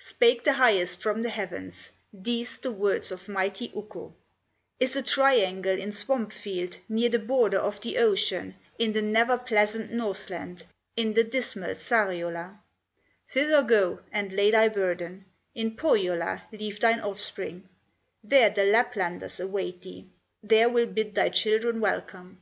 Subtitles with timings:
[0.00, 4.14] Spake the Highest from the heavens, These the words of mighty Ukko:
[4.80, 9.36] "Is a triangle in Swamp field, Near the border of the ocean, In the never
[9.36, 10.64] pleasant Northland,
[10.96, 12.58] In the dismal Sariola;
[13.28, 17.68] Thither go and lay thy burden, In Pohyola leave thine offspring;
[18.24, 20.06] There the Laplanders await thee,
[20.42, 22.40] There will bid thy children welcome."